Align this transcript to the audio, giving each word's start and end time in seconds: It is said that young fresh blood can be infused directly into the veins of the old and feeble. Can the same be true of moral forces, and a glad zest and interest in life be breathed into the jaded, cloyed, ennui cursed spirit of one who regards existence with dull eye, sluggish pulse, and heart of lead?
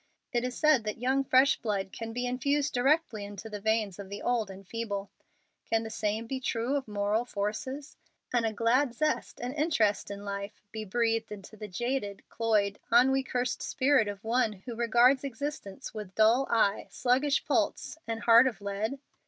It 0.33 0.43
is 0.43 0.57
said 0.57 0.83
that 0.85 0.97
young 0.97 1.23
fresh 1.23 1.57
blood 1.57 1.91
can 1.91 2.11
be 2.11 2.25
infused 2.25 2.73
directly 2.73 3.23
into 3.23 3.51
the 3.51 3.61
veins 3.61 3.99
of 3.99 4.09
the 4.09 4.19
old 4.23 4.49
and 4.49 4.67
feeble. 4.67 5.11
Can 5.69 5.83
the 5.83 5.91
same 5.91 6.25
be 6.25 6.39
true 6.39 6.75
of 6.75 6.87
moral 6.87 7.23
forces, 7.23 7.97
and 8.33 8.43
a 8.43 8.51
glad 8.51 8.95
zest 8.95 9.39
and 9.39 9.53
interest 9.53 10.09
in 10.09 10.25
life 10.25 10.59
be 10.71 10.85
breathed 10.85 11.31
into 11.31 11.55
the 11.55 11.67
jaded, 11.67 12.27
cloyed, 12.29 12.79
ennui 12.91 13.21
cursed 13.21 13.61
spirit 13.61 14.07
of 14.07 14.23
one 14.23 14.53
who 14.65 14.73
regards 14.75 15.23
existence 15.23 15.93
with 15.93 16.15
dull 16.15 16.47
eye, 16.49 16.87
sluggish 16.89 17.45
pulse, 17.45 17.99
and 18.07 18.21
heart 18.21 18.47
of 18.47 18.59
lead? 18.59 18.97